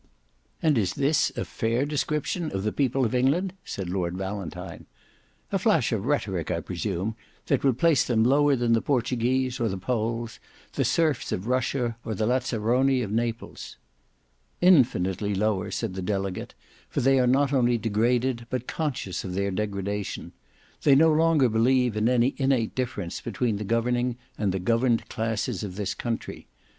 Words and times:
"And 0.63 0.79
is 0.79 0.95
this 0.95 1.31
a 1.37 1.45
fair 1.45 1.85
description 1.85 2.49
of 2.53 2.63
the 2.63 2.71
people 2.71 3.05
of 3.05 3.13
England?" 3.13 3.53
said 3.63 3.87
Lord 3.87 4.17
Valentine. 4.17 4.87
"A 5.51 5.59
flash 5.59 5.91
of 5.91 6.07
rhetoric, 6.07 6.49
I 6.49 6.59
presume, 6.59 7.15
that 7.45 7.63
would 7.63 7.77
place 7.77 8.03
them 8.03 8.23
lower 8.23 8.55
than 8.55 8.73
the 8.73 8.81
Portuguese 8.81 9.59
or 9.59 9.69
the 9.69 9.77
Poles, 9.77 10.39
the 10.73 10.83
serfs 10.83 11.31
of 11.31 11.45
Russia 11.45 11.97
or 12.03 12.15
the 12.15 12.25
Lazzaroni 12.25 13.03
of 13.03 13.11
Naples." 13.11 13.75
"Infinitely 14.59 15.35
lower," 15.35 15.69
said 15.69 15.93
the 15.93 16.01
delegate, 16.01 16.55
"for 16.89 16.99
they 16.99 17.19
are 17.19 17.27
not 17.27 17.53
only 17.53 17.77
degraded, 17.77 18.47
but 18.49 18.65
conscious 18.65 19.23
of 19.23 19.35
their 19.35 19.51
degradation. 19.51 20.31
They 20.81 20.95
no 20.95 21.13
longer 21.13 21.47
believe 21.47 21.95
in 21.95 22.09
any 22.09 22.33
innate 22.37 22.73
difference 22.73 23.21
between 23.21 23.57
the 23.57 23.63
governing 23.63 24.17
and 24.35 24.51
the 24.51 24.57
governed 24.57 25.09
classes 25.09 25.63
of 25.63 25.75
this 25.75 25.93
country. 25.93 26.47